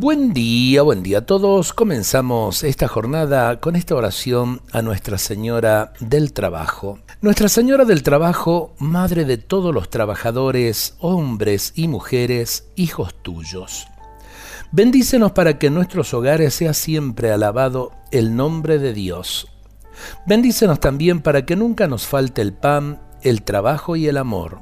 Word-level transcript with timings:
Buen 0.00 0.32
día, 0.32 0.82
buen 0.82 1.02
día 1.02 1.18
a 1.18 1.26
todos. 1.26 1.72
Comenzamos 1.72 2.62
esta 2.62 2.86
jornada 2.86 3.58
con 3.58 3.74
esta 3.74 3.96
oración 3.96 4.62
a 4.70 4.80
Nuestra 4.80 5.18
Señora 5.18 5.92
del 5.98 6.32
Trabajo. 6.32 7.00
Nuestra 7.20 7.48
Señora 7.48 7.84
del 7.84 8.04
Trabajo, 8.04 8.76
Madre 8.78 9.24
de 9.24 9.38
todos 9.38 9.74
los 9.74 9.90
trabajadores, 9.90 10.94
hombres 11.00 11.72
y 11.74 11.88
mujeres, 11.88 12.68
hijos 12.76 13.12
tuyos. 13.22 13.88
Bendícenos 14.70 15.32
para 15.32 15.58
que 15.58 15.66
en 15.66 15.74
nuestros 15.74 16.14
hogares 16.14 16.54
sea 16.54 16.74
siempre 16.74 17.32
alabado 17.32 17.90
el 18.12 18.36
nombre 18.36 18.78
de 18.78 18.92
Dios. 18.92 19.48
Bendícenos 20.26 20.78
también 20.78 21.22
para 21.22 21.44
que 21.44 21.56
nunca 21.56 21.88
nos 21.88 22.06
falte 22.06 22.40
el 22.40 22.52
pan, 22.52 23.00
el 23.22 23.42
trabajo 23.42 23.96
y 23.96 24.06
el 24.06 24.16
amor. 24.16 24.60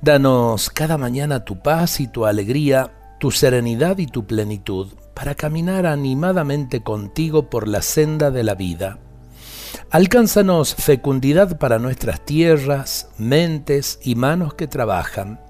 Danos 0.00 0.70
cada 0.70 0.96
mañana 0.96 1.44
tu 1.44 1.58
paz 1.58 1.98
y 1.98 2.06
tu 2.06 2.24
alegría 2.24 2.92
tu 3.24 3.30
serenidad 3.30 3.96
y 3.96 4.06
tu 4.06 4.26
plenitud, 4.26 4.88
para 5.14 5.34
caminar 5.34 5.86
animadamente 5.86 6.82
contigo 6.82 7.48
por 7.48 7.68
la 7.68 7.80
senda 7.80 8.30
de 8.30 8.44
la 8.44 8.54
vida. 8.54 8.98
Alcánzanos 9.88 10.74
fecundidad 10.74 11.56
para 11.56 11.78
nuestras 11.78 12.22
tierras, 12.22 13.08
mentes 13.16 13.98
y 14.02 14.14
manos 14.14 14.52
que 14.52 14.66
trabajan. 14.66 15.40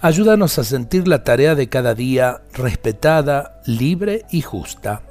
Ayúdanos 0.00 0.58
a 0.58 0.64
sentir 0.64 1.06
la 1.06 1.22
tarea 1.22 1.54
de 1.54 1.68
cada 1.68 1.94
día 1.94 2.42
respetada, 2.52 3.60
libre 3.64 4.24
y 4.32 4.40
justa. 4.40 5.02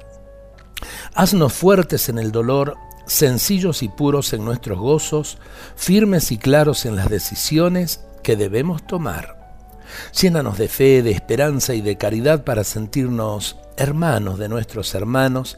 Haznos 1.14 1.54
fuertes 1.54 2.10
en 2.10 2.18
el 2.18 2.32
dolor, 2.32 2.76
sencillos 3.06 3.82
y 3.82 3.88
puros 3.88 4.34
en 4.34 4.44
nuestros 4.44 4.78
gozos, 4.78 5.38
firmes 5.74 6.32
y 6.32 6.36
claros 6.36 6.84
en 6.84 6.96
las 6.96 7.08
decisiones 7.08 8.04
que 8.22 8.36
debemos 8.36 8.86
tomar. 8.86 9.37
Llénanos 10.20 10.58
de 10.58 10.68
fe, 10.68 11.02
de 11.02 11.10
esperanza 11.10 11.74
y 11.74 11.80
de 11.80 11.96
caridad 11.96 12.44
para 12.44 12.64
sentirnos 12.64 13.56
hermanos 13.76 14.38
de 14.38 14.48
nuestros 14.48 14.94
hermanos, 14.94 15.56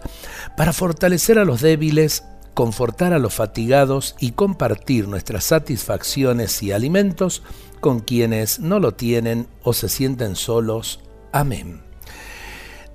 para 0.57 0.73
fortalecer 0.73 1.39
a 1.39 1.45
los 1.45 1.61
débiles, 1.61 2.25
confortar 2.55 3.13
a 3.13 3.19
los 3.19 3.35
fatigados 3.35 4.17
y 4.19 4.33
compartir 4.33 5.09
nuestras 5.09 5.45
satisfacciones 5.45 6.63
y 6.63 6.73
alimentos 6.73 7.43
con 7.81 8.01
quienes 8.01 8.61
no 8.61 8.79
lo 8.79 8.93
tienen 8.93 9.47
o 9.63 9.73
se 9.73 9.89
sienten 9.89 10.37
solos. 10.37 11.01
Amén. 11.33 11.81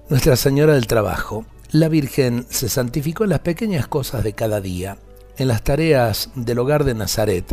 Nuestra 0.10 0.36
Señora 0.36 0.74
del 0.74 0.88
Trabajo, 0.88 1.46
la 1.72 1.90
Virgen 1.90 2.46
se 2.50 2.70
santificó 2.70 3.24
en 3.24 3.32
las 3.32 3.40
pequeñas 3.40 3.88
cosas 3.88 4.24
de 4.24 4.34
cada 4.34 4.62
día, 4.62 4.98
en 5.38 5.48
las 5.48 5.64
tareas 5.64 6.30
del 6.36 6.60
hogar 6.60 6.84
de 6.84 6.94
Nazaret, 6.94 7.46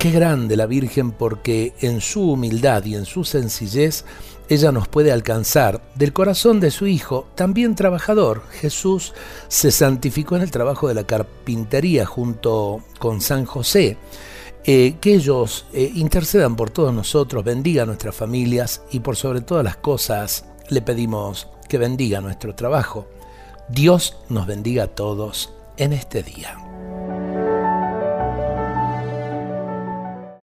Qué 0.00 0.10
grande 0.10 0.56
la 0.56 0.64
Virgen 0.64 1.12
porque 1.12 1.74
en 1.82 2.00
su 2.00 2.32
humildad 2.32 2.86
y 2.86 2.94
en 2.94 3.04
su 3.04 3.22
sencillez 3.22 4.06
ella 4.48 4.72
nos 4.72 4.88
puede 4.88 5.12
alcanzar 5.12 5.82
del 5.94 6.14
corazón 6.14 6.58
de 6.58 6.70
su 6.70 6.86
Hijo, 6.86 7.26
también 7.34 7.74
trabajador. 7.74 8.42
Jesús 8.50 9.12
se 9.48 9.70
santificó 9.70 10.36
en 10.36 10.42
el 10.42 10.50
trabajo 10.50 10.88
de 10.88 10.94
la 10.94 11.04
carpintería 11.04 12.06
junto 12.06 12.82
con 12.98 13.20
San 13.20 13.44
José. 13.44 13.98
Eh, 14.64 14.96
que 15.02 15.16
ellos 15.16 15.66
eh, 15.74 15.92
intercedan 15.94 16.56
por 16.56 16.70
todos 16.70 16.94
nosotros, 16.94 17.44
bendiga 17.44 17.84
nuestras 17.84 18.14
familias 18.14 18.80
y 18.90 19.00
por 19.00 19.16
sobre 19.16 19.42
todas 19.42 19.64
las 19.64 19.76
cosas 19.76 20.46
le 20.70 20.80
pedimos 20.80 21.46
que 21.68 21.76
bendiga 21.76 22.22
nuestro 22.22 22.54
trabajo. 22.54 23.06
Dios 23.68 24.16
nos 24.30 24.46
bendiga 24.46 24.84
a 24.84 24.88
todos 24.88 25.52
en 25.76 25.92
este 25.92 26.22
día. 26.22 26.69